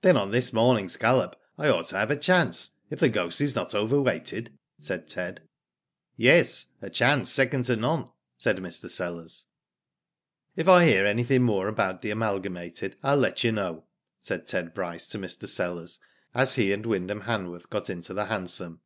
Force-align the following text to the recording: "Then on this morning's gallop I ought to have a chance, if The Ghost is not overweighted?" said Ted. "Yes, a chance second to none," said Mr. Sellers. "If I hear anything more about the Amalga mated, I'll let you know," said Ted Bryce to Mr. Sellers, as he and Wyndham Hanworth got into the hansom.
"Then 0.00 0.16
on 0.16 0.30
this 0.30 0.50
morning's 0.50 0.96
gallop 0.96 1.36
I 1.58 1.68
ought 1.68 1.88
to 1.88 1.98
have 1.98 2.10
a 2.10 2.16
chance, 2.16 2.70
if 2.88 3.00
The 3.00 3.10
Ghost 3.10 3.38
is 3.42 3.54
not 3.54 3.74
overweighted?" 3.74 4.54
said 4.78 5.06
Ted. 5.06 5.42
"Yes, 6.16 6.68
a 6.80 6.88
chance 6.88 7.30
second 7.30 7.64
to 7.66 7.76
none," 7.76 8.08
said 8.38 8.56
Mr. 8.60 8.88
Sellers. 8.88 9.44
"If 10.56 10.68
I 10.68 10.86
hear 10.86 11.04
anything 11.04 11.42
more 11.42 11.68
about 11.68 12.00
the 12.00 12.12
Amalga 12.12 12.48
mated, 12.48 12.96
I'll 13.02 13.18
let 13.18 13.44
you 13.44 13.52
know," 13.52 13.84
said 14.18 14.46
Ted 14.46 14.72
Bryce 14.72 15.06
to 15.08 15.18
Mr. 15.18 15.46
Sellers, 15.46 15.98
as 16.34 16.54
he 16.54 16.72
and 16.72 16.86
Wyndham 16.86 17.24
Hanworth 17.24 17.68
got 17.68 17.90
into 17.90 18.14
the 18.14 18.24
hansom. 18.24 18.80